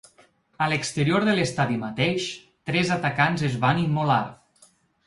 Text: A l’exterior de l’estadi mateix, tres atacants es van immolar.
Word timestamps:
A 0.65 0.69
l’exterior 0.71 1.27
de 1.27 1.35
l’estadi 1.39 1.77
mateix, 1.83 2.27
tres 2.71 2.95
atacants 2.99 3.47
es 3.51 3.61
van 3.69 3.87
immolar. 3.89 4.23